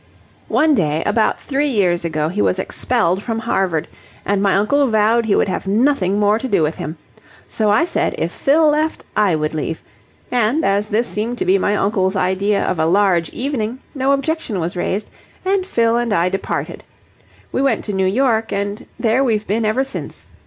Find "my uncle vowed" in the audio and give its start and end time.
4.41-5.25